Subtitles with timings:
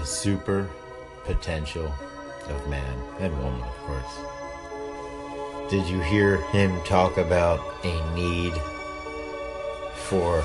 [0.00, 0.66] the super
[1.26, 1.94] potential
[2.48, 5.70] of man and woman, of course.
[5.70, 8.54] Did you hear him talk about a need
[9.94, 10.42] for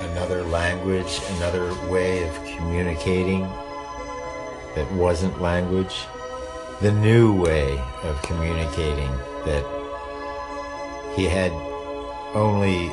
[0.00, 3.42] another language, another way of communicating
[4.74, 6.06] that wasn't language?
[6.80, 9.10] The new way of communicating
[9.44, 9.64] that
[11.14, 11.52] he had
[12.34, 12.90] only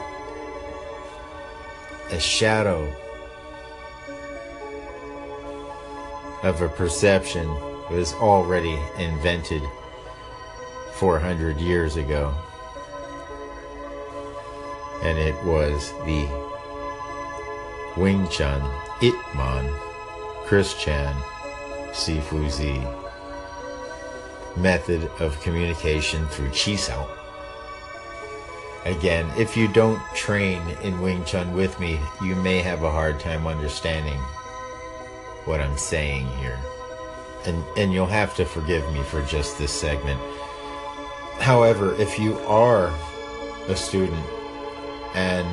[2.12, 2.94] a shadow
[6.44, 7.48] of a perception
[7.90, 9.62] was already invented
[10.94, 12.34] 400 years ago.
[15.02, 16.28] And it was the
[17.98, 18.62] Wing Chun,
[19.02, 19.74] Ip Man,
[20.46, 21.16] Chris Chan,
[21.92, 22.82] Sifu Z
[24.56, 27.08] method of communication through Chi Sao.
[28.86, 33.20] Again, if you don't train in Wing Chun with me, you may have a hard
[33.20, 34.20] time understanding
[35.46, 36.60] what I'm saying here.
[37.46, 40.20] And, and you'll have to forgive me for just this segment.
[41.40, 42.94] However, if you are
[43.68, 44.26] a student
[45.14, 45.48] and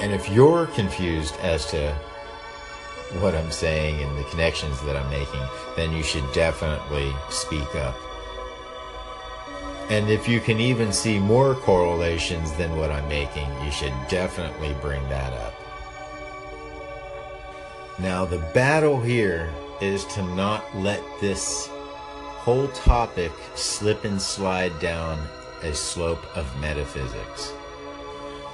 [0.00, 1.94] and if you're confused as to
[3.20, 5.40] what I'm saying and the connections that I'm making,
[5.76, 7.96] then you should definitely speak up.
[9.90, 14.74] And if you can even see more correlations than what I'm making, you should definitely
[14.80, 15.63] bring that up.
[17.98, 19.48] Now, the battle here
[19.80, 25.18] is to not let this whole topic slip and slide down
[25.62, 27.52] a slope of metaphysics.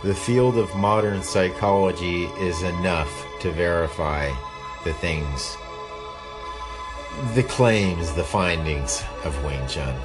[0.03, 4.31] The field of modern psychology is enough to verify
[4.85, 5.57] the things,
[7.35, 9.99] the claims, the findings of Wing Chun.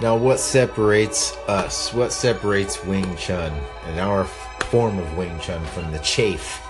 [0.00, 3.52] Now, what separates us, what separates Wing Chun
[3.84, 6.60] and our form of Wing Chun from the chafe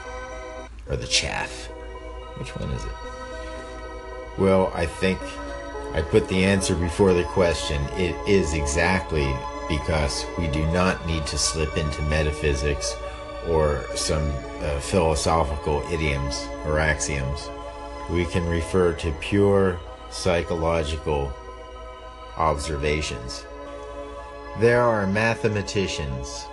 [0.92, 1.68] or the chaff?
[2.36, 2.92] Which one is it?
[4.38, 5.18] Well, I think
[5.94, 7.82] I put the answer before the question.
[7.96, 9.34] It is exactly
[9.68, 12.94] because we do not need to slip into metaphysics
[13.48, 14.30] or some
[14.61, 17.48] uh, philosophical idioms or axioms.
[18.11, 19.78] We can refer to pure
[20.11, 21.33] psychological
[22.36, 23.46] observations.
[24.61, 26.46] There are mathematicians,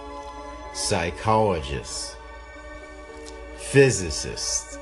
[0.74, 2.16] psychologists,
[3.72, 4.80] physicists,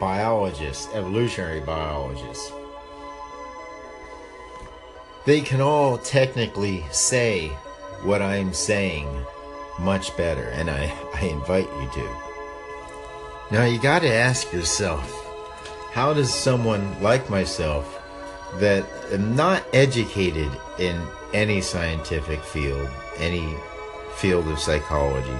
[0.00, 2.50] biologists, evolutionary biologists.
[5.26, 7.50] They can all technically say
[8.02, 9.08] what I'm saying
[9.78, 12.16] much better, and I, I invite you to.
[13.52, 15.20] Now, you got to ask yourself
[15.92, 18.02] how does someone like myself
[18.56, 20.50] that am not educated
[20.80, 21.00] in
[21.32, 22.88] any scientific field,
[23.18, 23.54] any
[24.16, 25.38] field of psychology,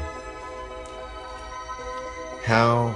[2.44, 2.94] how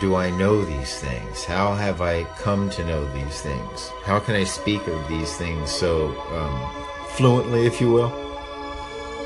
[0.00, 1.44] do I know these things?
[1.44, 3.90] How have I come to know these things?
[4.04, 8.22] How can I speak of these things so um, fluently, if you will?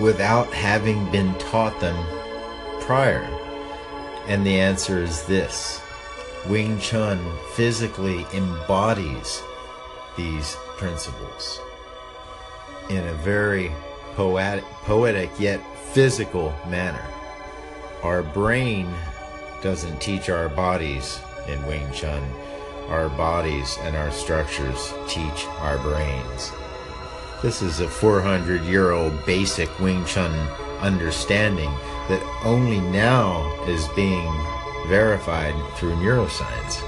[0.00, 1.96] without having been taught them
[2.80, 3.22] prior?
[4.26, 5.80] And the answer is this
[6.48, 7.18] Wing Chun
[7.54, 9.42] physically embodies
[10.16, 11.60] these principles
[12.88, 13.72] in a very
[14.14, 15.60] poetic, poetic yet
[15.92, 17.04] physical manner.
[18.02, 18.88] Our brain
[19.62, 22.22] doesn't teach our bodies in Wing Chun.
[22.88, 26.52] Our bodies and our structures teach our brains.
[27.42, 30.32] This is a 400 year old basic Wing Chun
[30.80, 31.70] understanding
[32.08, 34.32] that only now is being
[34.88, 36.82] verified through neuroscience.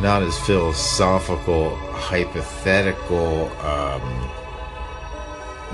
[0.00, 4.30] Not as philosophical, hypothetical, um,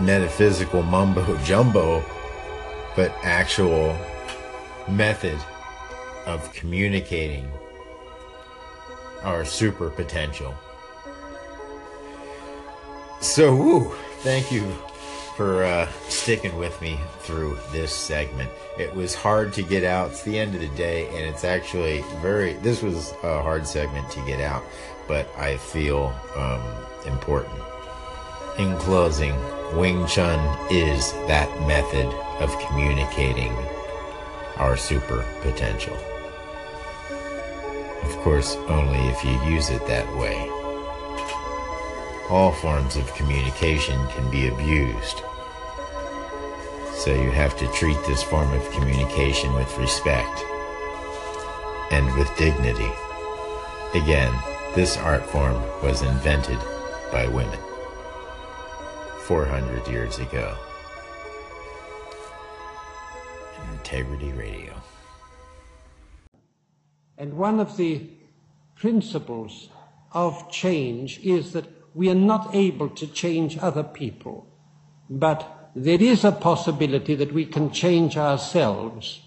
[0.04, 2.04] metaphysical mumbo jumbo,
[2.94, 3.98] but actual
[4.88, 5.38] method
[6.28, 7.50] of communicating
[9.22, 10.54] our super potential.
[13.20, 14.70] So, woo, thank you
[15.36, 18.50] for uh, sticking with me through this segment.
[18.78, 20.10] It was hard to get out.
[20.10, 24.10] It's the end of the day, and it's actually very, this was a hard segment
[24.10, 24.62] to get out,
[25.08, 26.62] but I feel um,
[27.06, 27.58] important.
[28.58, 29.34] In closing,
[29.76, 30.38] Wing Chun
[30.70, 32.06] is that method
[32.40, 33.52] of communicating
[34.56, 35.96] our super potential.
[38.02, 40.58] Of course, only if you use it that way
[42.30, 45.22] all forms of communication can be abused.
[46.92, 50.44] So you have to treat this form of communication with respect
[51.90, 52.90] and with dignity.
[53.94, 54.34] Again,
[54.74, 56.58] this art form was invented
[57.10, 57.58] by women
[59.22, 60.54] 400 years ago.
[63.72, 64.77] Integrity Radio.
[67.18, 68.08] And one of the
[68.76, 69.68] principles
[70.12, 74.46] of change is that we are not able to change other people,
[75.10, 79.20] but there is a possibility that we can change ourselves.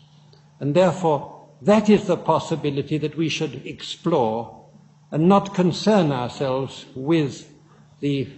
[0.61, 4.65] And therefore, that is the possibility that we should explore
[5.11, 7.53] and not concern ourselves with
[7.99, 8.29] the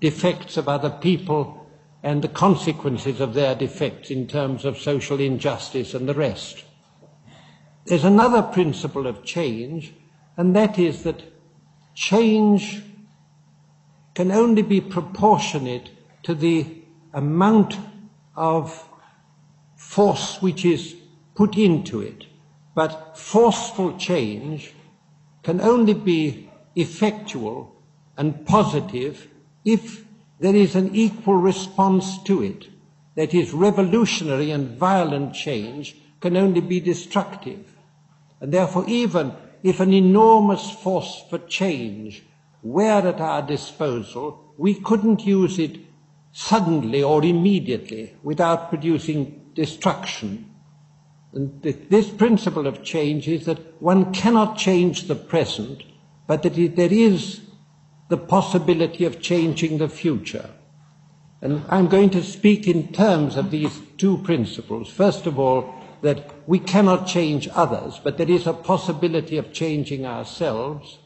[0.00, 1.66] defects of other people
[2.02, 6.64] and the consequences of their defects in terms of social injustice and the rest.
[7.86, 9.94] There's another principle of change,
[10.36, 11.22] and that is that
[11.94, 12.82] change
[14.14, 15.90] can only be proportionate
[16.24, 16.66] to the
[17.12, 17.78] amount
[18.34, 18.88] of
[19.76, 20.96] force which is
[21.36, 22.26] put into it.
[22.74, 24.74] But forceful change
[25.44, 27.72] can only be effectual
[28.16, 29.28] and positive
[29.64, 30.04] if
[30.40, 32.68] there is an equal response to it.
[33.14, 37.75] That is, revolutionary and violent change can only be destructive.
[38.46, 39.32] And therefore, even
[39.64, 42.22] if an enormous force for change
[42.62, 45.80] were at our disposal, we couldn't use it
[46.30, 50.48] suddenly or immediately without producing destruction.
[51.32, 55.82] And this principle of change is that one cannot change the present,
[56.28, 57.40] but that there is
[58.08, 60.50] the possibility of changing the future.
[61.42, 64.88] And I'm going to speak in terms of these two principles.
[64.88, 70.06] First of all, that we cannot change others, but there is a possibility of changing
[70.06, 70.98] ourselves.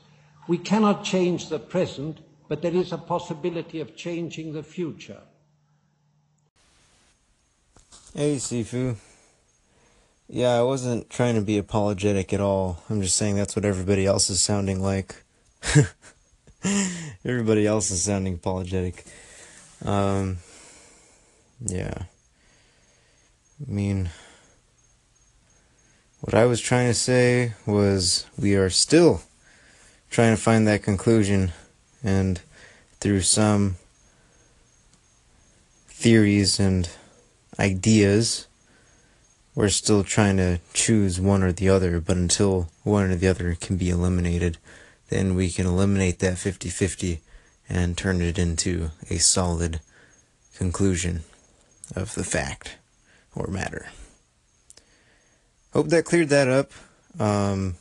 [0.49, 5.23] We cannot change the present, but there is a possibility of changing the future.
[8.15, 8.97] Hey, Sifu.
[10.29, 12.83] Yeah, I wasn't trying to be apologetic at all.
[12.89, 15.23] I'm just saying that's what everybody else is sounding like.
[17.25, 19.05] everybody else is sounding apologetic.
[19.85, 20.39] Um,
[21.61, 22.05] yeah.
[23.61, 24.11] I mean,
[26.21, 29.23] what I was trying to say was we are still
[30.11, 31.53] trying to find that conclusion,
[32.03, 32.41] and
[33.01, 33.77] through some
[35.89, 36.89] theories and
[37.59, 38.47] ideas,
[39.55, 43.55] we're still trying to choose one or the other, but until one or the other
[43.55, 44.59] can be eliminated,
[45.09, 47.21] then we can eliminate that 50 50
[47.69, 49.81] and turn it into a solid
[50.57, 51.23] conclusion
[51.95, 52.77] of the fact
[53.35, 53.87] or matter.
[55.73, 56.73] Hope that cleared that up.
[57.19, 57.77] Um,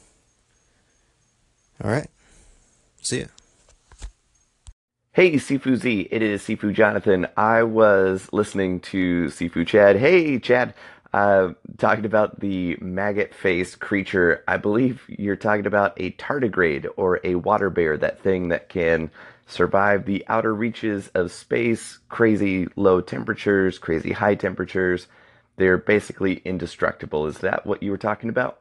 [1.83, 2.09] all right.
[3.01, 3.25] See ya.
[5.11, 7.27] Hey, Sifu Z, it is Sifu Jonathan.
[7.35, 9.95] I was listening to Sifu Chad.
[9.97, 10.75] Hey, Chad,
[11.13, 14.43] uh, talking about the maggot faced creature.
[14.47, 19.09] I believe you're talking about a tardigrade or a water bear, that thing that can
[19.47, 25.07] survive the outer reaches of space, crazy low temperatures, crazy high temperatures,
[25.59, 27.27] they're basically indestructible.
[27.27, 28.59] Is that what you were talking about?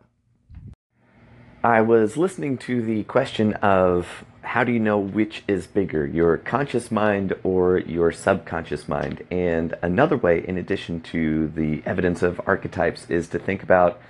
[1.64, 6.36] I was listening to the question of how do you know which is bigger, your
[6.36, 9.24] conscious mind or your subconscious mind?
[9.30, 14.00] And another way, in addition to the evidence of archetypes, is to think about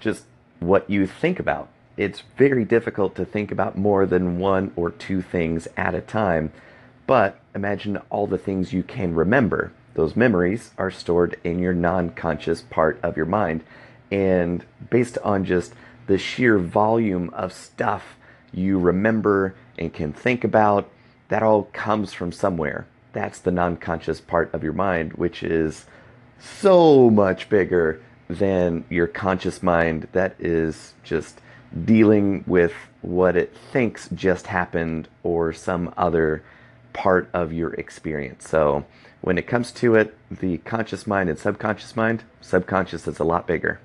[0.00, 0.24] just
[0.60, 1.68] what you think about.
[1.96, 6.52] It's very difficult to think about more than one or two things at a time,
[7.06, 9.72] but imagine all the things you can remember.
[9.94, 13.64] Those memories are stored in your non conscious part of your mind.
[14.10, 15.72] And based on just
[16.06, 18.16] the sheer volume of stuff
[18.52, 20.90] you remember and can think about,
[21.28, 22.86] that all comes from somewhere.
[23.12, 25.86] That's the non conscious part of your mind, which is
[26.38, 31.40] so much bigger than your conscious mind that is just
[31.84, 32.72] dealing with
[33.02, 36.42] what it thinks just happened or some other
[36.94, 38.48] part of your experience.
[38.48, 38.86] So
[39.20, 43.46] when it comes to it, the conscious mind and subconscious mind, subconscious is a lot
[43.46, 43.80] bigger.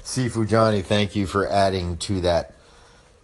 [0.00, 2.52] Sifu Johnny, thank you for adding to that.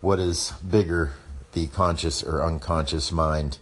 [0.00, 1.12] What is bigger,
[1.52, 3.58] the conscious or unconscious mind?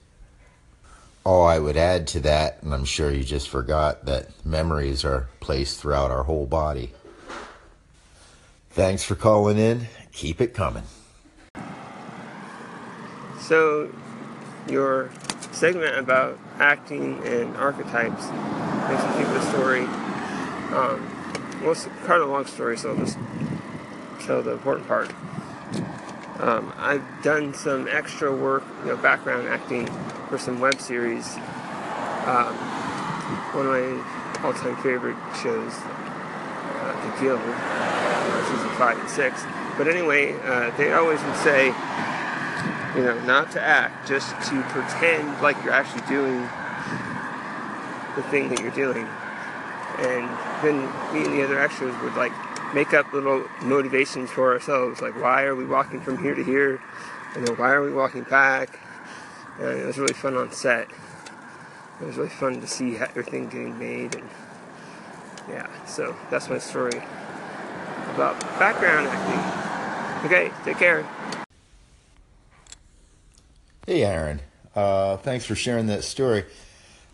[1.24, 5.28] All I would add to that, and I'm sure you just forgot, that memories are
[5.40, 6.92] placed throughout our whole body.
[8.70, 9.88] Thanks for calling in.
[10.12, 10.84] Keep it coming.
[13.48, 13.90] So,
[14.68, 15.08] your
[15.52, 18.26] segment about acting and archetypes
[18.90, 19.84] makes me think of a story.
[20.76, 23.16] Um, well, it's kind of a long story, so I'll just
[24.20, 25.10] tell the important part.
[26.40, 29.86] Um, I've done some extra work, you know, background acting
[30.28, 31.34] for some web series.
[32.26, 32.52] Um,
[33.56, 39.42] one of my all-time favorite shows, uh, The Guild, uh, season five and six.
[39.78, 41.72] But anyway, uh, they always would say,
[42.98, 46.40] you know, not to act, just to pretend like you're actually doing
[48.16, 49.06] the thing that you're doing.
[49.98, 50.28] And
[50.64, 50.80] then
[51.14, 52.32] me and the other extras would like
[52.74, 56.82] make up little motivations for ourselves, like why are we walking from here to here,
[57.36, 58.80] and then why are we walking back.
[59.60, 60.88] And it was really fun on set.
[62.00, 64.28] It was really fun to see everything getting made, and
[65.48, 67.00] yeah, so that's my story
[68.14, 70.26] about background acting.
[70.26, 71.06] Okay, take care.
[73.88, 74.40] Hey, Aaron.
[74.76, 76.44] Uh, thanks for sharing that story.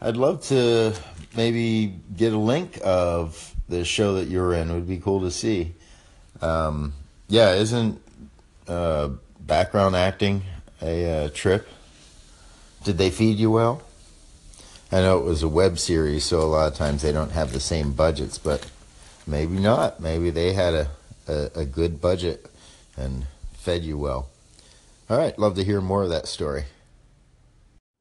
[0.00, 0.92] I'd love to
[1.36, 4.72] maybe get a link of the show that you're in.
[4.72, 5.72] It would be cool to see.
[6.42, 6.94] Um,
[7.28, 8.02] yeah, isn't
[8.66, 10.42] uh, background acting
[10.82, 11.68] a uh, trip?
[12.82, 13.80] Did they feed you well?
[14.90, 17.52] I know it was a web series, so a lot of times they don't have
[17.52, 18.68] the same budgets, but
[19.28, 20.00] maybe not.
[20.00, 20.90] Maybe they had a,
[21.28, 22.46] a, a good budget
[22.96, 24.28] and fed you well.
[25.10, 26.64] All right, love to hear more of that story.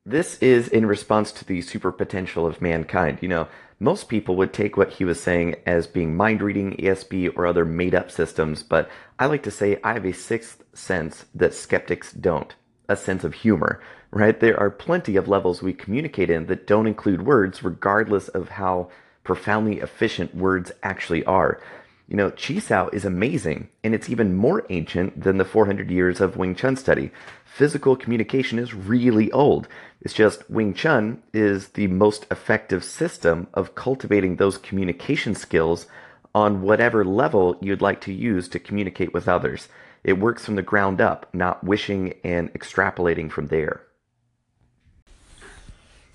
[0.06, 3.18] This is in response to the super potential of mankind.
[3.22, 7.34] You know, most people would take what he was saying as being mind reading, ESP,
[7.36, 11.26] or other made up systems, but I like to say I have a sixth sense
[11.36, 12.56] that skeptics don't
[12.88, 13.82] a sense of humor,
[14.12, 14.40] right?
[14.40, 18.90] There are plenty of levels we communicate in that don't include words, regardless of how
[19.26, 21.62] profoundly efficient words actually are.
[22.08, 26.36] You know, Chisao is amazing, and it's even more ancient than the 400 years of
[26.36, 27.12] Wing Chun study.
[27.46, 29.68] Physical communication is really old.
[30.02, 35.88] It's just Wing Chun is the most effective system of cultivating those communication skills
[36.36, 39.70] on whatever level you'd like to use to communicate with others.
[40.04, 43.84] It works from the ground up, not wishing and extrapolating from there.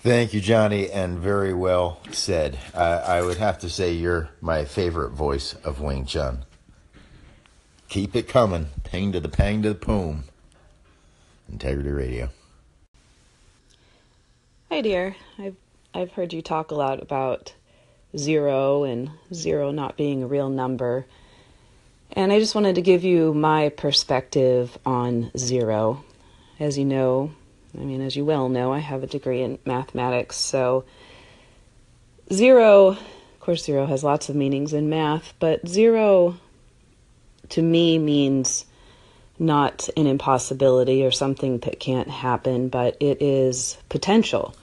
[0.00, 2.56] Thank you, Johnny, and very well said.
[2.72, 6.44] I would have to say you're my favorite voice of Wing Chun.
[7.88, 8.68] Keep it coming.
[8.84, 10.24] Ping to the pang to the poom.
[11.50, 12.28] Integrity Radio.
[14.70, 15.16] Hi, dear.
[15.38, 15.56] I've
[15.94, 17.54] I've heard you talk a lot about
[18.16, 21.06] zero and zero not being a real number.
[22.12, 26.04] And I just wanted to give you my perspective on zero.
[26.60, 27.32] As you know,
[27.76, 30.37] I mean, as you well know, I have a degree in mathematics.
[30.37, 30.84] So,
[32.32, 36.37] zero, of course, zero has lots of meanings in math, but zero
[37.50, 38.64] to me means
[39.38, 44.54] not an impossibility or something that can't happen, but it is potential.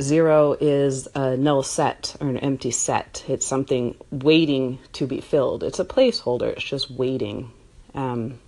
[0.00, 3.24] Zero is a null set or an empty set.
[3.28, 5.62] It's something waiting to be filled.
[5.62, 7.52] It's a placeholder, it's just waiting.
[7.94, 8.40] Um,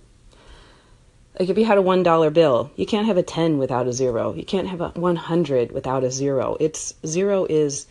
[1.39, 4.33] like if you had a $1 bill, you can't have a 10 without a zero.
[4.33, 6.57] You can't have a 100 without a zero.
[6.59, 7.85] It's zero is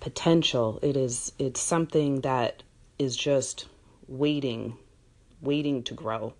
[0.00, 0.78] potential.
[0.82, 2.62] It is it's something that
[2.98, 3.66] is just
[4.06, 4.76] waiting
[5.40, 6.34] waiting to grow.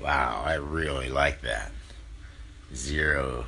[0.00, 1.72] Wow, I really like that.
[2.74, 3.46] Zero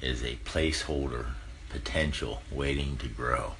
[0.00, 1.26] is a placeholder,
[1.68, 3.52] potential waiting to grow.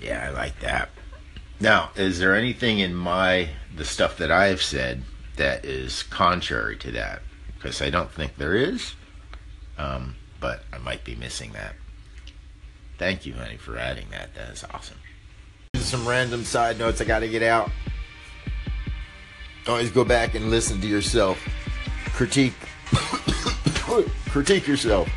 [0.00, 0.90] Yeah, I like that.
[1.64, 5.02] Now, is there anything in my the stuff that I have said
[5.36, 7.22] that is contrary to that?
[7.54, 8.92] Because I don't think there is,
[9.78, 11.74] um, but I might be missing that.
[12.98, 14.34] Thank you, honey, for adding that.
[14.34, 14.98] That is awesome.
[15.76, 17.70] Some random side notes I got to get out.
[19.66, 21.38] Always go back and listen to yourself.
[22.12, 22.52] Critique.
[24.28, 25.08] Critique yourself.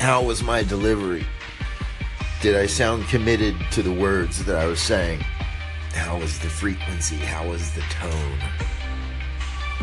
[0.00, 1.24] How was my delivery?
[2.40, 5.18] Did I sound committed to the words that I was saying?
[5.92, 7.16] How was the frequency?
[7.16, 8.38] How was the tone?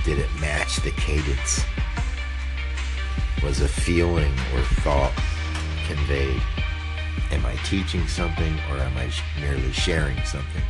[0.05, 1.65] Did it match the cadence?
[3.43, 5.11] Was a feeling or thought
[5.85, 6.41] conveyed?
[7.31, 10.63] Am I teaching something or am I merely sharing something?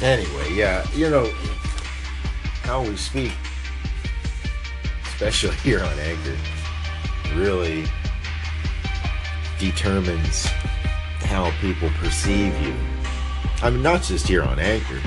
[0.00, 1.30] Anyway, yeah, you know,
[2.64, 3.32] how we speak,
[5.04, 6.36] especially here on Anchor,
[7.36, 7.86] really
[9.62, 10.46] determines
[11.30, 12.74] how people perceive you.
[13.62, 15.00] I mean, not just here on Anchor,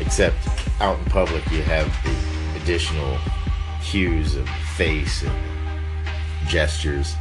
[0.00, 0.36] except
[0.80, 3.18] out in public, you have the additional
[3.82, 7.14] cues of face and gestures.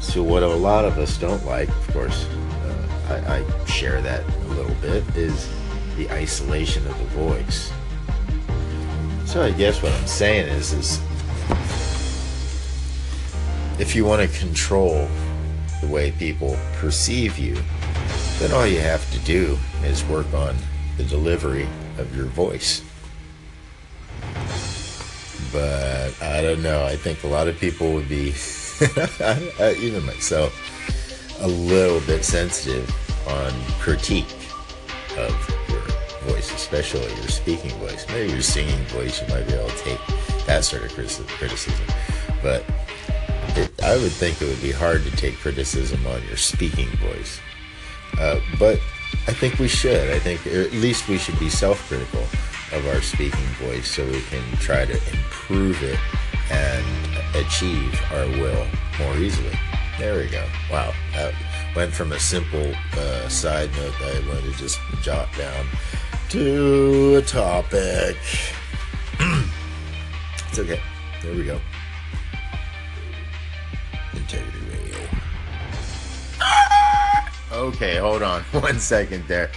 [0.00, 4.24] So, what a lot of us don't like, of course, uh, I, I share that
[4.28, 5.48] a little bit, is
[5.96, 7.72] the isolation of the voice.
[9.24, 11.00] So, I guess what I'm saying is, is
[13.78, 15.08] if you want to control
[15.80, 17.56] the way people perceive you,
[18.38, 20.56] then all you have to do is work on
[20.96, 21.68] the delivery
[21.98, 22.82] of your voice.
[25.52, 26.84] But I don't know.
[26.84, 28.28] I think a lot of people would be,
[29.78, 30.54] even myself,
[31.40, 32.90] a little bit sensitive
[33.28, 34.34] on critique
[35.18, 38.06] of your voice, especially your speaking voice.
[38.08, 40.00] Maybe your singing voice, you might be able to take
[40.46, 41.86] that sort of criticism.
[42.42, 42.64] But
[43.56, 47.40] it, I would think it would be hard to take criticism on your speaking voice.
[48.18, 48.80] Uh, but
[49.28, 50.10] I think we should.
[50.10, 52.22] I think at least we should be self critical
[52.72, 55.98] of our speaking voice so we can try to improve it
[56.50, 56.84] and
[57.34, 58.66] achieve our will
[58.98, 59.56] more easily.
[59.98, 60.44] There we go.
[60.70, 60.92] Wow.
[61.14, 61.34] That
[61.74, 65.66] went from a simple uh, side note that I wanted to just jot down
[66.30, 68.16] to a topic.
[70.48, 70.80] it's okay.
[71.22, 71.60] There we go.
[77.56, 79.50] Okay, hold on one second there.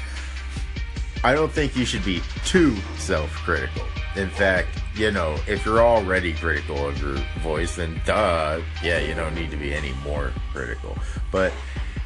[1.21, 3.83] I don't think you should be too self critical.
[4.15, 9.13] In fact, you know, if you're already critical of your voice, then duh, yeah, you
[9.15, 10.97] don't need to be any more critical.
[11.29, 11.51] But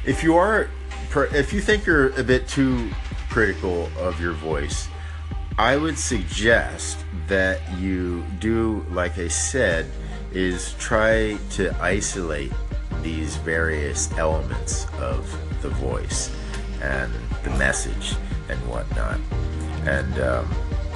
[0.04, 0.68] if you are,
[1.14, 2.90] if you think you're a bit too
[3.30, 4.88] critical of your voice,
[5.58, 6.98] I would suggest
[7.28, 9.86] that you do, like I said,
[10.32, 12.52] is try to isolate
[13.00, 15.32] these various elements of
[15.64, 16.30] the voice
[16.82, 17.10] and
[17.42, 18.14] the message
[18.50, 19.18] and whatnot,
[19.86, 20.46] and um,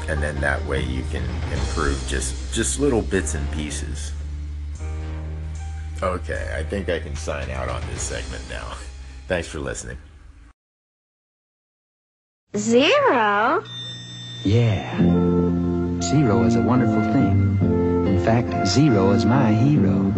[0.09, 4.13] and then that way you can improve just just little bits and pieces.
[6.03, 8.75] Okay, I think I can sign out on this segment now.
[9.27, 9.99] Thanks for listening.
[12.57, 13.65] Zero?
[14.45, 14.97] Yeah.
[16.01, 17.59] Zero is a wonderful thing.
[18.07, 20.13] In fact, Zero is my hero.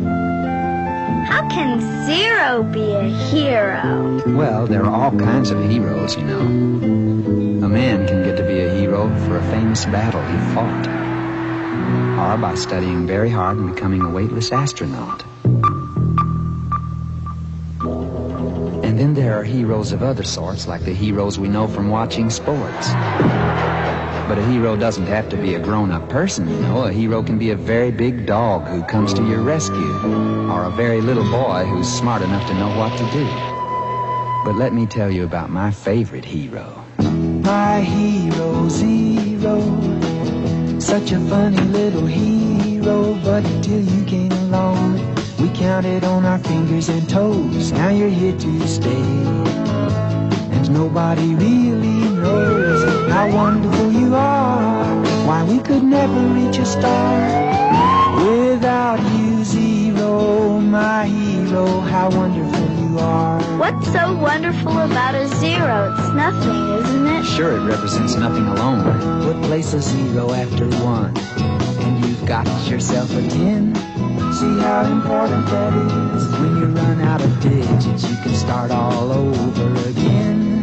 [1.27, 4.21] How can Zero be a hero?
[4.37, 6.41] Well, there are all kinds of heroes, you know.
[6.41, 12.39] A man can get to be a hero for a famous battle he fought, or
[12.39, 15.25] by studying very hard and becoming a weightless astronaut.
[18.83, 22.31] And then there are heroes of other sorts, like the heroes we know from watching
[22.31, 22.89] sports.
[24.31, 26.85] But a hero doesn't have to be a grown-up person, you know.
[26.85, 29.93] A hero can be a very big dog who comes to your rescue,
[30.49, 33.27] or a very little boy who's smart enough to know what to do.
[34.45, 36.81] But let me tell you about my favorite hero.
[37.43, 39.59] My hero, Zero.
[40.79, 46.89] Such a funny little hero, but till you came along, we counted on our fingers
[46.89, 47.73] and toes.
[47.73, 49.51] Now you're here to stay
[50.53, 55.03] and nobody really knows how wonderful you are.
[55.27, 57.19] Why we could never reach a star
[58.25, 61.67] without you, Zero, my hero.
[61.81, 63.41] How wonderful you are.
[63.59, 65.95] What's so wonderful about a zero?
[65.99, 67.25] It's nothing, isn't it?
[67.25, 68.85] Sure, it represents nothing alone.
[69.23, 73.75] Put place a zero after one, and you've got yourself a ten.
[74.39, 75.73] See how important that
[76.15, 76.29] is.
[76.39, 80.63] When you run out of digits, you can start all over again.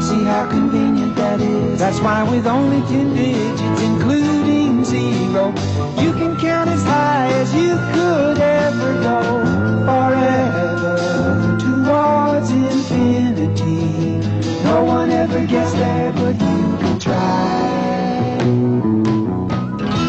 [0.00, 1.01] See how convenient
[1.38, 1.78] that is.
[1.78, 5.48] That's why with only ten digits, including zero,
[6.02, 9.20] you can count as high as you could ever go.
[9.88, 10.96] Forever
[11.58, 14.20] towards infinity.
[14.64, 18.38] No one ever gets there, but you can try.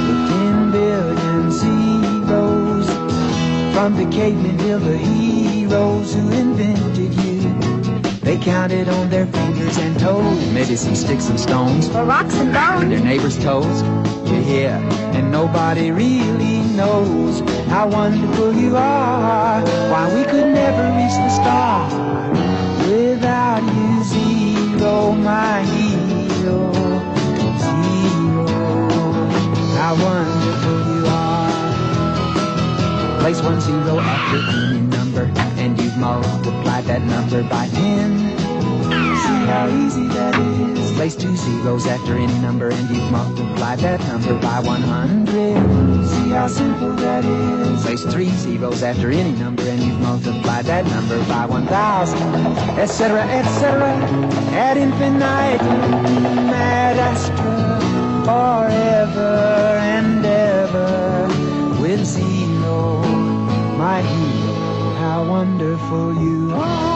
[0.07, 2.87] With ten billion zeros
[3.73, 6.29] from the cavemen till the heroes who
[8.43, 12.89] counted on their fingers and toes, maybe some sticks and stones, or rocks and bones,
[12.89, 13.81] their neighbors' toes.
[14.29, 14.71] You hear,
[15.15, 19.61] and nobody really knows how wonderful you are.
[19.91, 21.87] Why we could never reach the star
[22.89, 26.73] without you, Zero, my hero.
[27.63, 28.45] Zero,
[29.79, 31.51] how wonderful you are.
[33.21, 38.33] Place one zero after any number, and you've multiplied that number by ten.
[39.15, 40.91] See how easy that is.
[40.93, 46.05] Place two zeros after any number, and you've multiplied that number by 100.
[46.07, 47.83] See how simple that is.
[47.83, 52.17] Place three zeros after any number, and you've multiplied that number by 1,000,
[52.79, 53.89] etc., etc.
[54.53, 57.79] Ad infinitum, ad astra,
[58.25, 61.27] forever and ever
[61.81, 63.01] with zero,
[63.77, 64.32] my hero.
[65.03, 66.92] How wonderful you are.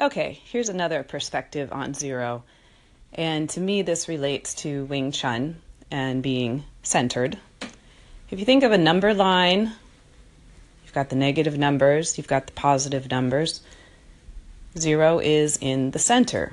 [0.00, 2.44] Okay, here's another perspective on zero.
[3.12, 5.56] And to me, this relates to Wing Chun
[5.90, 7.36] and being centered.
[8.30, 9.72] If you think of a number line,
[10.84, 13.60] you've got the negative numbers, you've got the positive numbers.
[14.78, 16.52] Zero is in the center.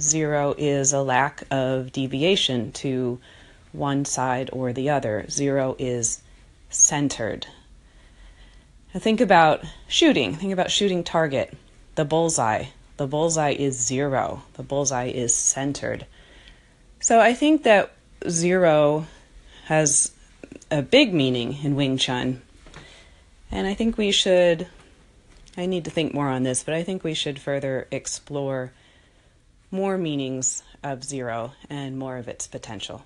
[0.00, 3.20] Zero is a lack of deviation to
[3.70, 5.24] one side or the other.
[5.30, 6.20] Zero is
[6.70, 7.46] centered.
[8.92, 10.34] Now think about shooting.
[10.34, 11.54] Think about shooting target.
[11.96, 12.66] The bullseye.
[12.98, 14.42] The bullseye is zero.
[14.54, 16.06] The bullseye is centered.
[17.00, 17.92] So I think that
[18.28, 19.06] zero
[19.64, 20.12] has
[20.70, 22.42] a big meaning in Wing Chun.
[23.50, 24.66] And I think we should,
[25.56, 28.72] I need to think more on this, but I think we should further explore
[29.70, 33.04] more meanings of zero and more of its potential.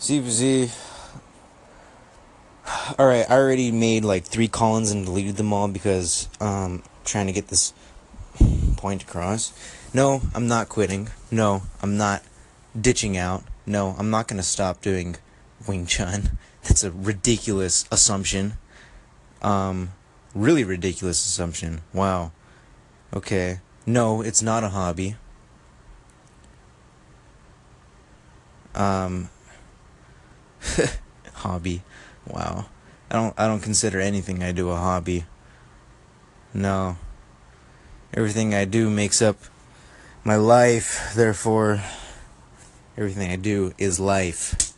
[0.00, 0.70] Z.
[2.98, 7.26] All right, I already made like three columns and deleted them all because um, trying
[7.26, 7.72] to get this
[8.76, 9.52] point across.
[9.92, 11.08] No, I'm not quitting.
[11.30, 12.22] No, I'm not
[12.78, 13.42] ditching out.
[13.66, 15.16] No, I'm not gonna stop doing
[15.66, 16.38] Wing Chun.
[16.62, 18.54] That's a ridiculous assumption.
[19.42, 19.92] Um,
[20.34, 21.82] really ridiculous assumption.
[21.92, 22.32] Wow.
[23.14, 23.60] Okay.
[23.84, 25.16] No, it's not a hobby.
[28.74, 29.28] Um,
[31.34, 31.82] hobby.
[32.26, 32.66] Wow.
[33.10, 35.24] I don't I don't consider anything I do a hobby.
[36.54, 36.96] No.
[38.14, 39.36] Everything I do makes up
[40.24, 41.82] my life, therefore
[42.96, 44.74] everything I do is life.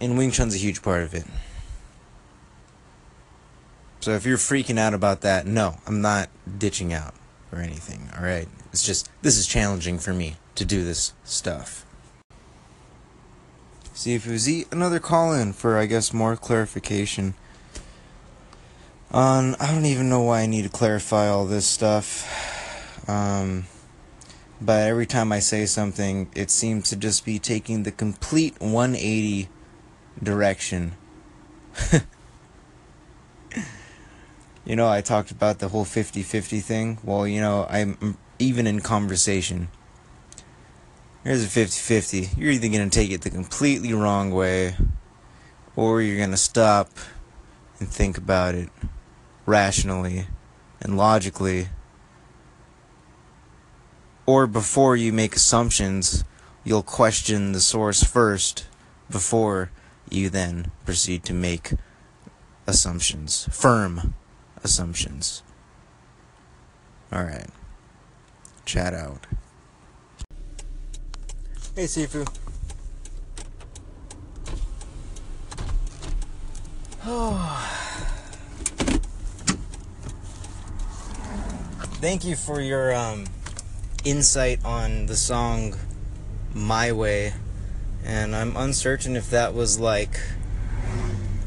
[0.00, 1.24] And Wing Chun's a huge part of it.
[4.00, 7.14] So if you're freaking out about that, no, I'm not ditching out
[7.52, 8.48] or anything, alright?
[8.72, 11.86] It's just this is challenging for me to do this stuff.
[14.02, 17.34] See if it was e- another call in for, I guess, more clarification.
[19.12, 23.08] On, I don't even know why I need to clarify all this stuff.
[23.08, 23.66] Um,
[24.60, 29.48] but every time I say something, it seems to just be taking the complete 180
[30.20, 30.94] direction.
[34.64, 36.98] you know, I talked about the whole 50 50 thing.
[37.04, 39.68] Well, you know, I'm even in conversation.
[41.24, 42.30] Here's a 50 50.
[42.36, 44.74] You're either going to take it the completely wrong way,
[45.76, 46.90] or you're going to stop
[47.78, 48.70] and think about it
[49.46, 50.26] rationally
[50.80, 51.68] and logically.
[54.26, 56.24] Or before you make assumptions,
[56.64, 58.66] you'll question the source first
[59.08, 59.70] before
[60.10, 61.74] you then proceed to make
[62.66, 63.48] assumptions.
[63.52, 64.14] Firm
[64.64, 65.44] assumptions.
[67.12, 67.50] Alright.
[68.64, 69.26] Chad out.
[71.74, 72.28] Hey, Sifu.
[82.02, 83.24] Thank you for your um,
[84.04, 85.74] insight on the song
[86.52, 87.32] My Way.
[88.04, 90.20] And I'm uncertain if that was like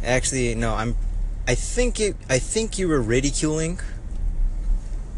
[0.04, 0.96] actually no, I'm
[1.48, 3.80] I think it I think you were ridiculing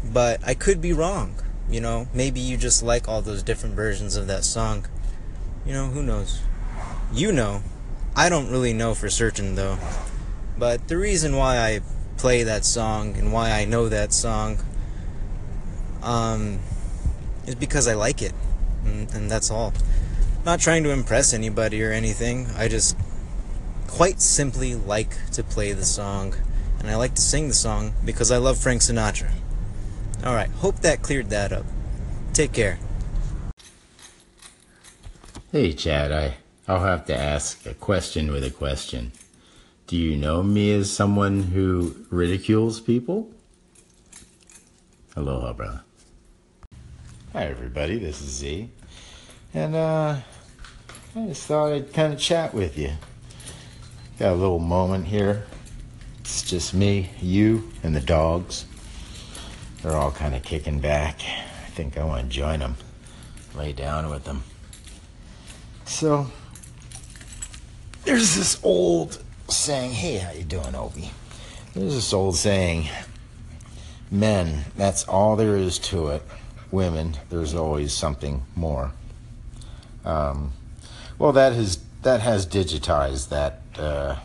[0.04, 1.36] but I could be wrong.
[1.70, 4.84] You know, maybe you just like all those different versions of that song.
[5.68, 6.40] You know, who knows?
[7.12, 7.62] You know.
[8.16, 9.76] I don't really know for certain though.
[10.56, 11.80] But the reason why I
[12.16, 14.60] play that song and why I know that song
[16.02, 16.60] um,
[17.46, 18.32] is because I like it,
[18.86, 19.74] and, and that's all.
[20.42, 22.46] Not trying to impress anybody or anything.
[22.56, 22.96] I just
[23.88, 26.34] quite simply like to play the song,
[26.78, 29.32] and I like to sing the song because I love Frank Sinatra.
[30.24, 31.66] Alright, hope that cleared that up.
[32.32, 32.78] Take care.
[35.50, 36.36] Hey, Chad, I,
[36.70, 39.12] I'll have to ask a question with a question.
[39.86, 43.30] Do you know me as someone who ridicules people?
[45.16, 45.80] Aloha, brother.
[47.32, 48.68] Hi, everybody, this is Z.
[49.54, 50.18] And, uh,
[51.16, 52.90] I just thought I'd kind of chat with you.
[54.18, 55.46] Got a little moment here.
[56.20, 58.66] It's just me, you, and the dogs.
[59.80, 61.22] They're all kind of kicking back.
[61.22, 62.76] I think I want to join them,
[63.54, 64.42] lay down with them.
[65.88, 66.26] So,
[68.04, 71.10] there's this old saying, hey, how you doing, Obi?
[71.74, 72.88] There's this old saying,
[74.10, 76.22] men, that's all there is to it.
[76.70, 78.92] Women, there's always something more.
[80.04, 80.52] Um,
[81.18, 84.16] well, that has that has digitized that uh,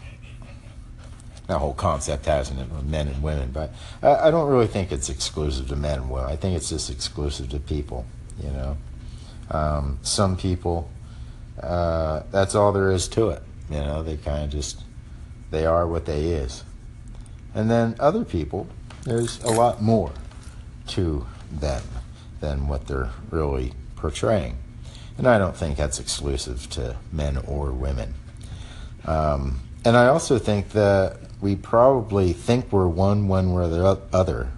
[1.47, 3.52] that whole concept, hasn't it, of men and women?
[3.52, 3.73] But
[4.04, 6.30] I, I don't really think it's exclusive to men women.
[6.30, 8.06] I think it's just exclusive to people.
[8.43, 8.78] You know,
[9.49, 10.89] um, some people,
[11.63, 13.43] uh, that's all there is to it.
[13.69, 14.82] You know, they kind of just
[15.52, 16.63] they are what they is,
[17.56, 18.67] and then other people,
[19.04, 20.12] there's a lot more
[20.88, 21.84] to them
[22.39, 24.58] than what they're really portraying.
[25.17, 28.15] And I don't think that's exclusive to men or women.
[29.06, 34.49] Um, and I also think that we probably think we're one when we're the other.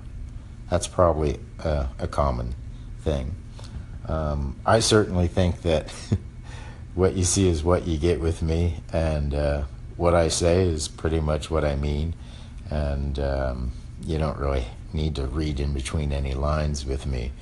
[0.70, 2.56] That's probably a, a common
[3.02, 3.36] thing.
[4.08, 5.94] Um, I certainly think that
[6.96, 9.64] what you see is what you get with me, and uh,
[9.98, 12.16] what I say is pretty much what I mean.
[12.70, 17.34] And um, you don't really need to read in between any lines with me.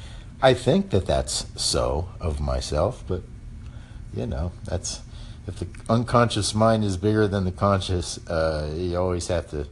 [0.42, 3.22] I think that that's so of myself, but
[4.14, 5.02] you know, that's
[5.48, 9.68] if the unconscious mind is bigger than the conscious, uh, you always have to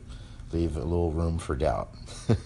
[0.53, 1.89] leave a little room for doubt.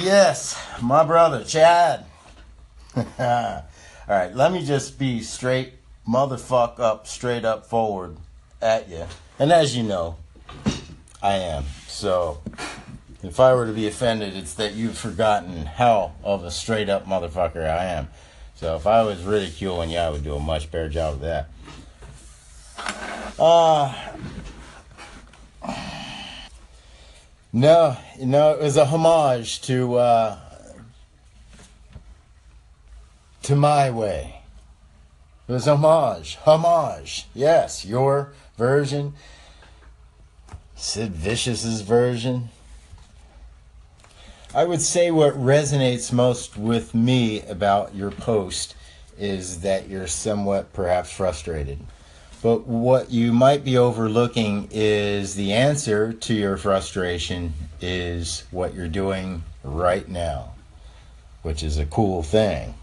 [0.00, 2.06] yes, my brother, Chad.
[4.08, 5.74] All right, let me just be straight,
[6.08, 8.16] motherfuck up, straight up forward
[8.60, 9.06] at you.
[9.38, 10.16] And as you know,
[11.22, 11.64] I am.
[11.86, 12.42] So
[13.22, 17.06] if I were to be offended, it's that you've forgotten how of a straight up
[17.06, 18.08] motherfucker I am.
[18.56, 21.48] So if I was ridiculing you, I would do a much better job of that.
[23.38, 23.94] Uh,
[27.52, 30.38] no, no, it was a homage to uh,
[33.42, 34.42] to my way.
[35.48, 37.26] It was homage, homage.
[37.34, 39.14] Yes, your version,
[40.76, 42.48] Sid Vicious's version.
[44.54, 48.74] I would say what resonates most with me about your post
[49.18, 51.78] is that you're somewhat perhaps frustrated.
[52.42, 58.88] But what you might be overlooking is the answer to your frustration is what you're
[58.88, 60.54] doing right now,
[61.42, 62.74] which is a cool thing.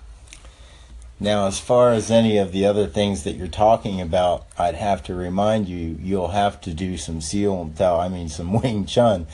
[1.19, 5.03] Now, as far as any of the other things that you're talking about, I'd have
[5.03, 8.85] to remind you, you'll have to do some Siu Lim Tao, I mean, some Wing
[8.85, 9.27] Chun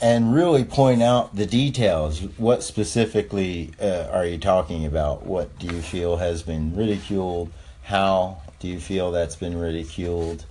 [0.00, 2.20] and really point out the details.
[2.36, 5.24] What specifically uh, are you talking about?
[5.24, 7.50] What do you feel has been ridiculed?
[7.84, 10.44] How do you feel that's been ridiculed?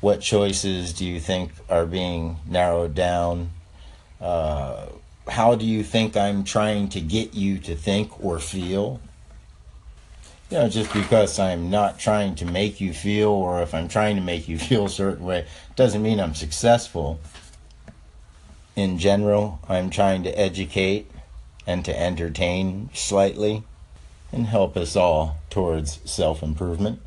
[0.00, 3.50] What choices do you think are being narrowed down?
[4.20, 4.86] Uh,
[5.28, 9.00] how do you think I'm trying to get you to think or feel?
[10.50, 14.16] You know, just because I'm not trying to make you feel, or if I'm trying
[14.16, 17.20] to make you feel a certain way, doesn't mean I'm successful
[18.74, 21.10] in general, I'm trying to educate
[21.66, 23.64] and to entertain slightly
[24.32, 27.00] and help us all towards self improvement.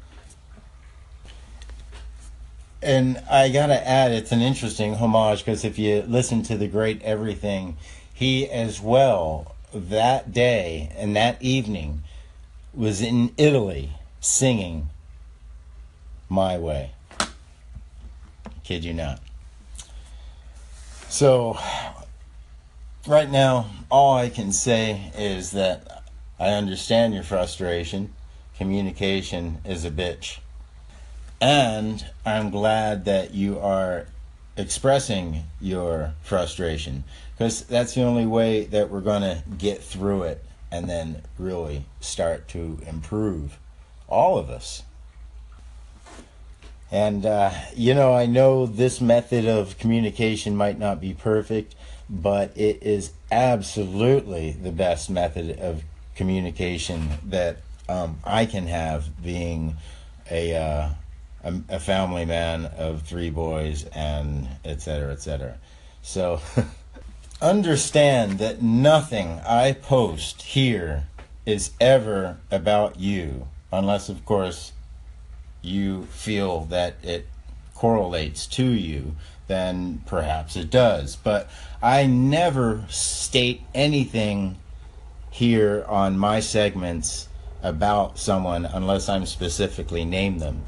[2.81, 7.01] And I gotta add, it's an interesting homage because if you listen to the great
[7.03, 7.77] everything,
[8.13, 12.03] he as well that day and that evening
[12.73, 14.89] was in Italy singing
[16.29, 16.91] My Way.
[18.63, 19.19] Kid you not.
[21.09, 21.57] So,
[23.05, 26.03] right now, all I can say is that
[26.39, 28.13] I understand your frustration.
[28.57, 30.39] Communication is a bitch.
[31.41, 34.05] And I'm glad that you are
[34.55, 37.03] expressing your frustration
[37.33, 41.85] because that's the only way that we're going to get through it and then really
[41.99, 43.57] start to improve
[44.07, 44.83] all of us.
[46.91, 51.75] And, uh, you know, I know this method of communication might not be perfect,
[52.09, 55.83] but it is absolutely the best method of
[56.15, 57.57] communication that
[57.87, 59.77] um, I can have being
[60.29, 60.89] a, uh,
[61.43, 65.57] a, a family man of three boys and et cetera, et cetera.
[66.01, 66.41] So
[67.41, 71.07] understand that nothing I post here
[71.45, 74.73] is ever about you, unless, of course,
[75.61, 77.27] you feel that it
[77.73, 79.15] correlates to you,
[79.47, 81.15] then perhaps it does.
[81.15, 81.49] But
[81.81, 84.57] I never state anything
[85.31, 87.27] here on my segments
[87.63, 90.63] about someone unless I'm specifically name them.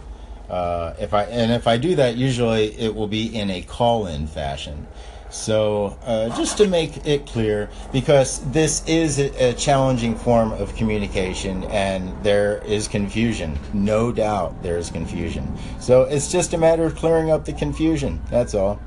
[0.49, 4.27] Uh, if I and if I do that, usually it will be in a call-in
[4.27, 4.87] fashion.
[5.33, 10.75] So uh, just to make it clear, because this is a, a challenging form of
[10.75, 13.57] communication, and there is confusion.
[13.73, 15.51] No doubt, there is confusion.
[15.79, 18.21] So it's just a matter of clearing up the confusion.
[18.29, 18.79] That's all.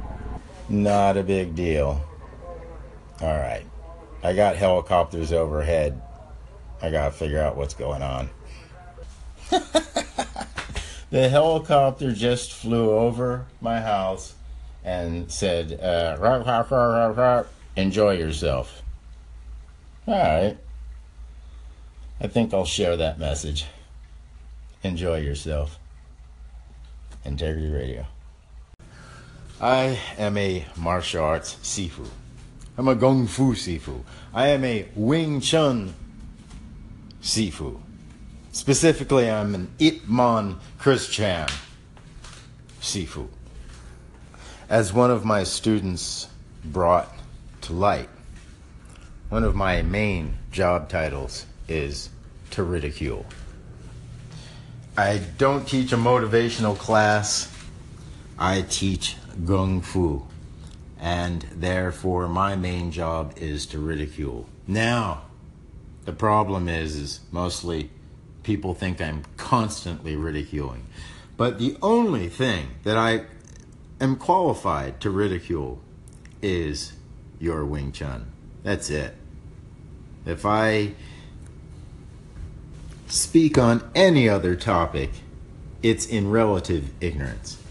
[0.68, 2.00] Not a big deal.
[3.20, 3.66] All right.
[4.22, 6.00] I got helicopters overhead.
[6.80, 8.30] I got to figure out what's going on.
[11.10, 14.35] the helicopter just flew over my house
[14.86, 17.44] and said, uh, rah, rah, rah, rah,
[17.74, 18.82] enjoy yourself.
[20.06, 20.56] All right.
[22.20, 23.66] I think I'll share that message.
[24.84, 25.80] Enjoy yourself.
[27.24, 28.06] Integrity Radio.
[29.60, 32.06] I am a martial arts sifu.
[32.78, 34.04] I'm a Kung Fu sifu.
[34.32, 35.94] I am a Wing Chun
[37.20, 37.80] sifu.
[38.52, 41.48] Specifically, I'm an Ip Man Chris Chan
[42.80, 43.28] sifu.
[44.68, 46.26] As one of my students
[46.64, 47.08] brought
[47.60, 48.08] to light,
[49.28, 52.10] one of my main job titles is
[52.50, 53.24] to ridicule.
[54.98, 57.48] I don't teach a motivational class.
[58.40, 59.14] I teach
[59.46, 60.26] Kung Fu.
[60.98, 64.48] And therefore, my main job is to ridicule.
[64.66, 65.26] Now,
[66.06, 67.90] the problem is, is mostly
[68.42, 70.86] people think I'm constantly ridiculing.
[71.36, 73.26] But the only thing that I
[74.00, 75.80] am qualified to ridicule
[76.42, 76.92] is
[77.38, 78.32] your Wing Chun.
[78.62, 79.14] That's it.
[80.24, 80.94] If I
[83.06, 85.10] speak on any other topic,
[85.82, 87.62] it's in relative ignorance.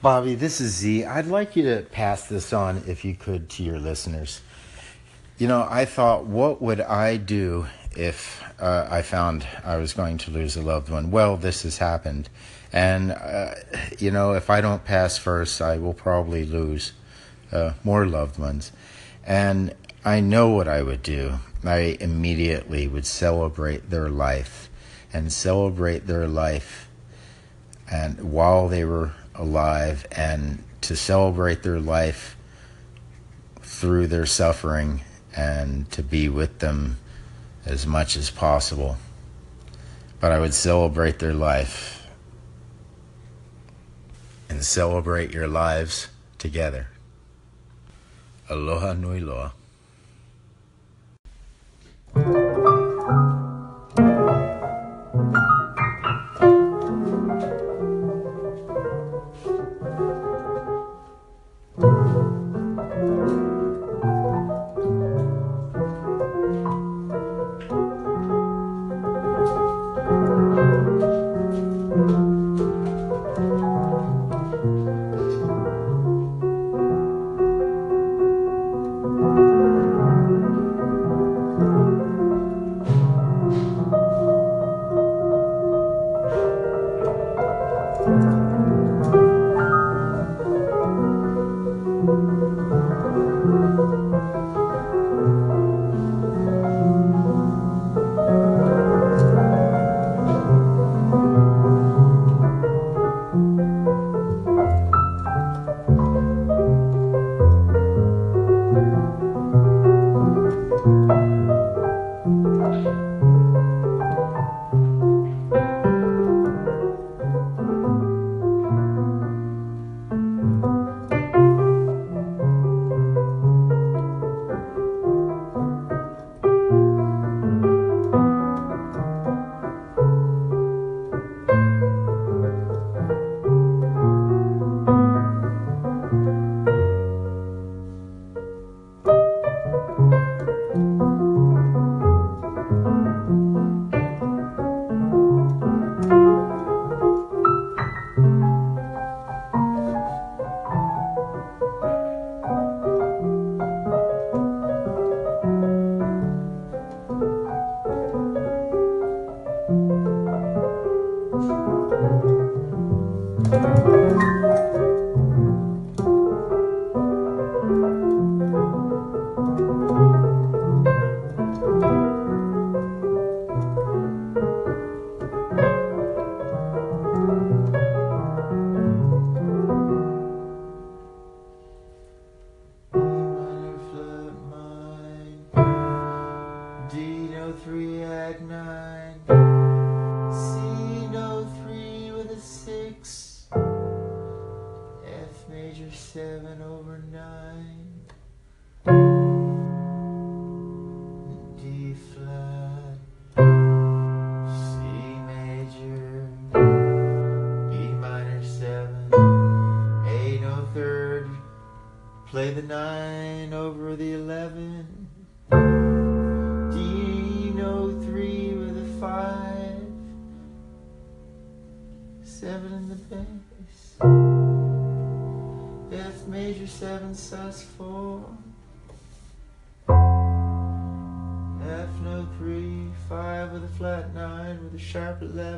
[0.00, 1.04] Bobby, this is Z.
[1.04, 4.40] I'd like you to pass this on, if you could, to your listeners.
[5.38, 10.18] You know, I thought, what would I do if uh, I found I was going
[10.18, 11.10] to lose a loved one?
[11.10, 12.28] Well, this has happened.
[12.72, 13.54] And, uh,
[13.98, 16.92] you know, if I don't pass first, I will probably lose
[17.52, 18.72] uh, more loved ones.
[19.24, 21.38] And I know what I would do.
[21.64, 24.68] I immediately would celebrate their life
[25.12, 26.88] and celebrate their life
[27.90, 32.36] and while they were alive and to celebrate their life
[33.60, 35.02] through their suffering
[35.36, 36.98] and to be with them
[37.64, 38.96] as much as possible.
[40.20, 42.06] But I would celebrate their life
[44.48, 46.08] and celebrate your lives
[46.38, 46.91] together.
[48.48, 49.61] Aloha nui loa.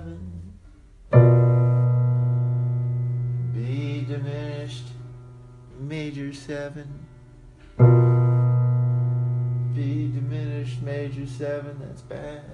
[0.04, 0.52] Sharp eleven.
[3.52, 4.88] B diminished,
[5.80, 7.06] major seven.
[9.74, 12.44] B diminished, major seven, that's badass.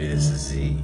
[0.00, 0.76] This is Z.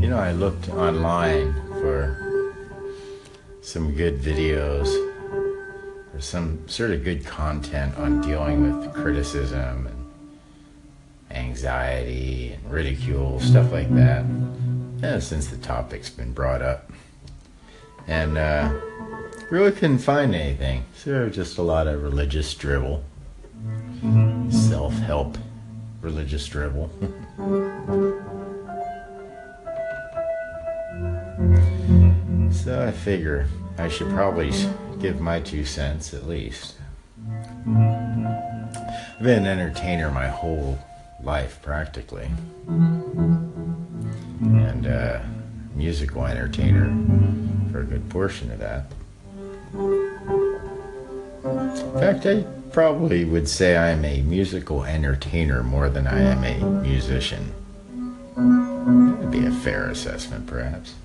[0.00, 2.16] You know, I looked online for
[3.60, 4.88] some good videos
[6.14, 10.10] or some sort of good content on dealing with criticism and
[11.30, 14.24] anxiety and ridicule, stuff like that.
[15.02, 16.90] Yeah, since the topic's been brought up
[18.10, 18.70] and uh,
[19.50, 20.84] really couldn't find anything.
[20.96, 23.04] So just a lot of religious dribble,
[24.50, 25.38] self-help,
[26.00, 26.90] religious dribble.
[32.52, 33.46] so I figure
[33.78, 34.50] I should probably
[34.98, 36.74] give my two cents at least.
[37.68, 40.80] I've been an entertainer my whole
[41.22, 42.28] life practically,
[44.40, 45.20] and uh,
[45.80, 46.92] musical entertainer
[47.72, 48.84] for a good portion of that.
[51.32, 56.44] In fact, I probably would say I am a musical entertainer more than I am
[56.44, 57.54] a musician.
[58.36, 60.96] That would be a fair assessment, perhaps.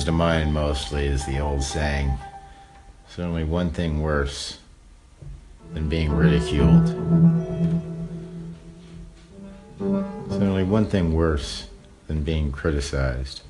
[0.00, 2.10] Comes to mind mostly is the old saying
[3.04, 4.58] there's only one thing worse
[5.74, 6.86] than being ridiculed.
[9.78, 11.66] There's only one thing worse
[12.06, 13.42] than being criticized.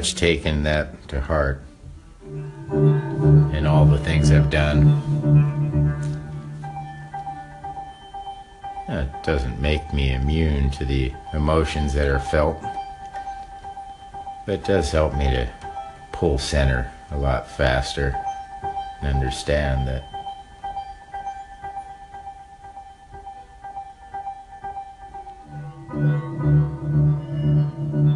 [0.00, 1.62] Much taken that to heart
[3.52, 4.98] in all the things I've done.
[8.88, 12.62] That doesn't make me immune to the emotions that are felt,
[14.46, 15.46] but it does help me to
[16.12, 18.16] pull center a lot faster
[19.02, 20.02] and understand that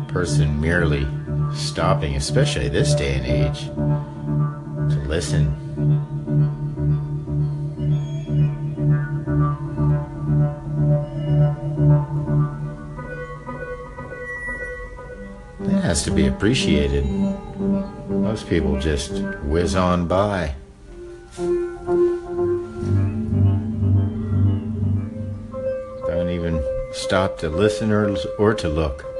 [0.09, 1.07] person merely
[1.55, 3.67] stopping, especially this day and age,
[4.95, 5.61] to listen.
[15.61, 17.07] That has to be appreciated.
[17.07, 19.13] Most people just
[19.45, 20.55] whiz on by.
[26.07, 29.14] Don't even stop to listen or, or to look.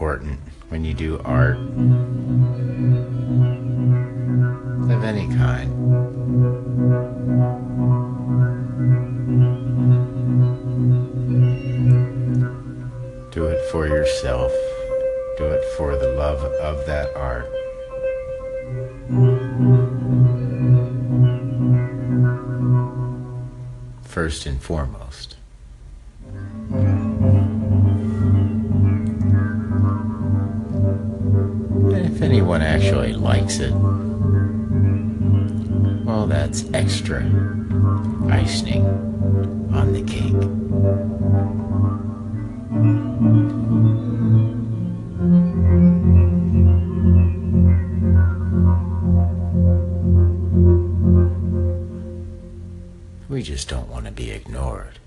[0.00, 0.40] Important
[0.70, 1.58] when you do art
[4.88, 5.70] of any kind.
[13.30, 14.52] Do it for yourself.
[15.36, 17.44] Do it for the love of that art.
[24.02, 25.36] First and foremost.
[32.80, 33.74] Actually likes it,
[36.04, 37.22] well, that's extra
[38.30, 38.86] icing
[39.74, 40.32] on the cake.
[53.28, 54.98] We just don't want to be ignored.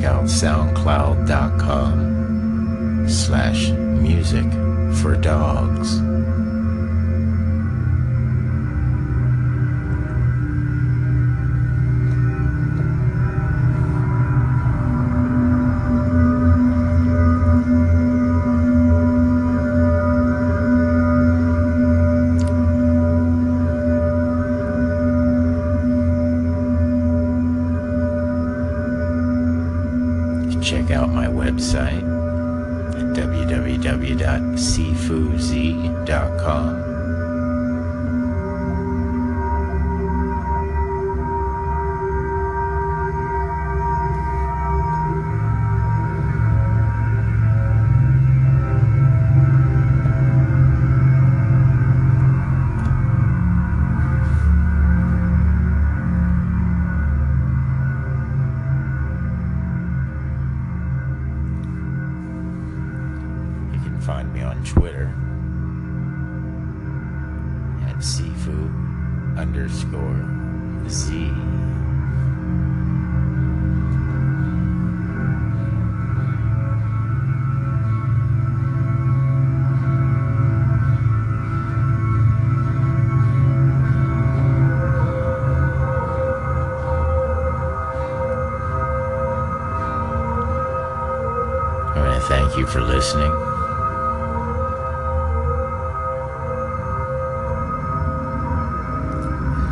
[0.00, 4.44] Check out soundcloud.com slash music
[5.00, 6.09] for dogs.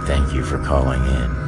[0.09, 1.47] Thank you for calling in.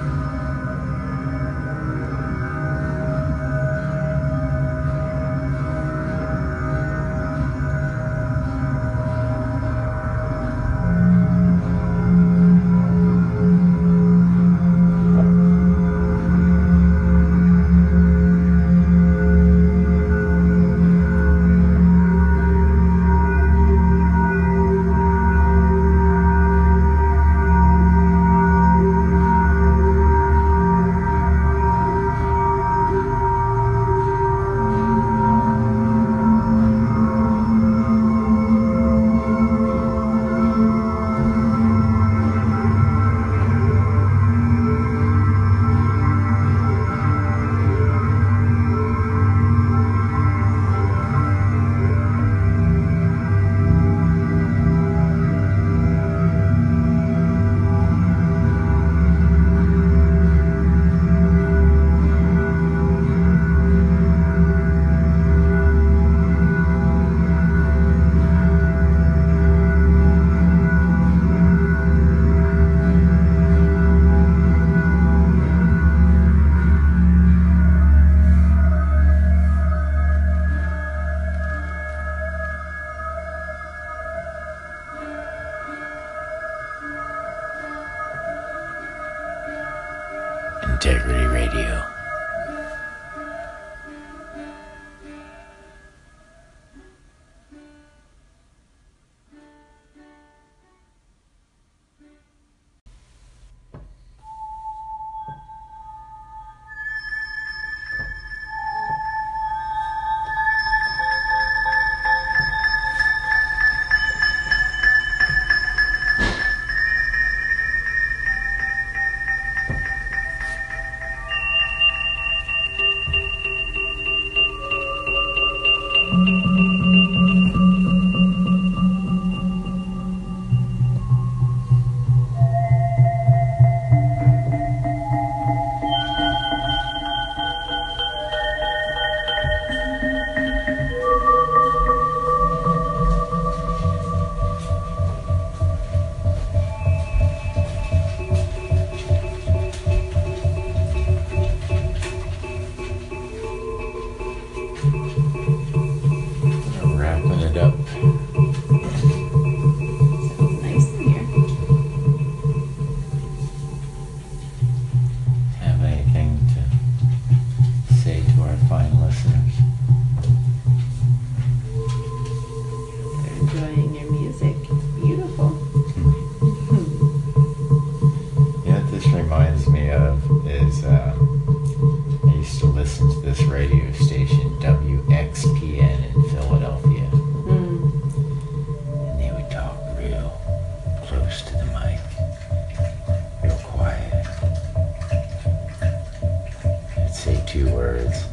[197.91, 198.24] Words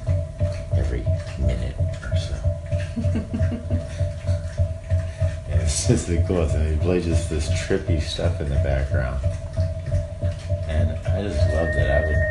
[0.73, 1.03] every
[1.39, 2.35] minute or so.
[5.49, 6.77] And it's just the coolest thing.
[6.77, 9.23] They play just this trippy stuff in the background.
[10.67, 11.89] And I just loved it.
[11.89, 12.21] I would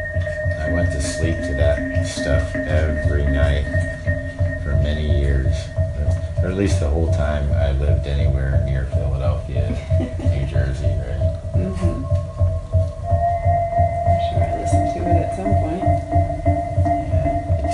[0.61, 3.65] I went to sleep to that stuff every night
[4.63, 5.55] for many years.
[6.43, 9.06] Or at least the whole time I lived anywhere near Philadelphia,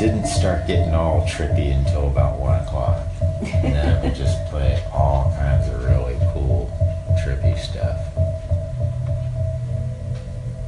[0.03, 3.07] didn't start getting all trippy until about one o'clock.
[3.40, 6.68] And then it would just play all kinds of really cool,
[7.24, 8.00] trippy stuff.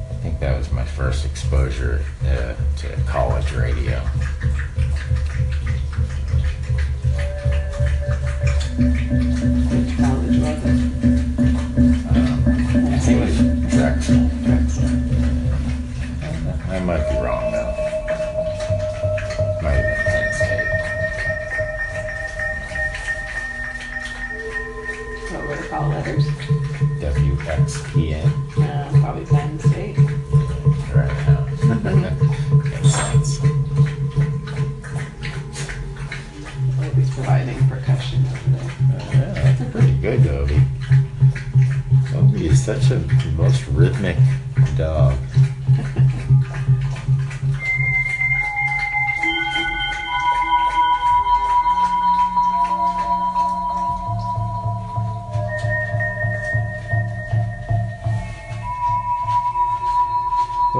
[0.09, 3.99] I think that was my first exposure uh, to college radio.
[8.77, 9.34] Which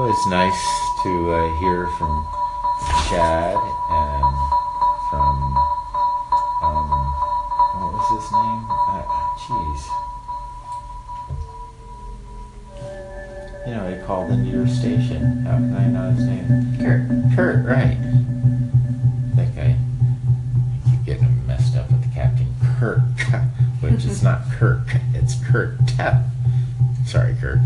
[0.06, 0.64] was nice
[1.02, 2.24] to uh, hear from
[3.08, 3.56] Chad
[3.90, 4.36] and
[5.10, 5.56] from
[6.62, 6.86] um,
[7.74, 8.62] what was his name?
[8.70, 9.02] Uh,
[9.42, 9.82] Jeez.
[13.66, 15.44] you know, they called into your station.
[15.44, 16.76] How can I know his name?
[16.78, 17.34] Kurt.
[17.34, 17.98] Kurt, right.
[17.98, 23.00] I think I, I keep getting him messed up with the Captain Kirk,
[23.80, 25.80] which is not Kirk, it's Kurt.
[27.06, 27.58] Sorry, Kurt.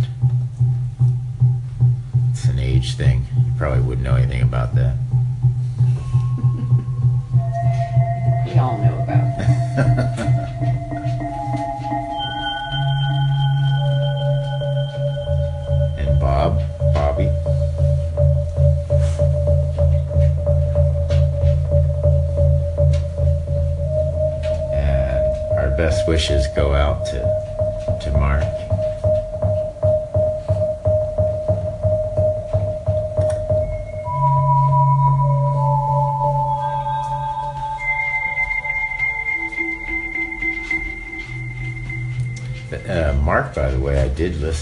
[3.71, 4.97] Probably wouldn't know anything about that.
[8.47, 8.89] We all know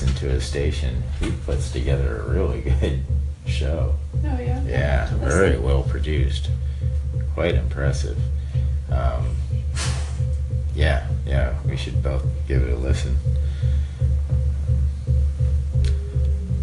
[0.01, 1.03] listen to his station.
[1.21, 3.03] He puts together a really good
[3.47, 3.97] show.
[4.25, 4.63] Oh yeah.
[4.65, 6.51] Yeah, very well produced.
[7.35, 8.17] Quite impressive.
[8.93, 9.35] Um,
[10.73, 13.17] yeah, yeah, we should both give it a listen.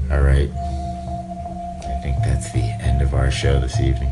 [0.10, 0.50] All right.
[0.50, 4.12] I think that's the end of our show this evening.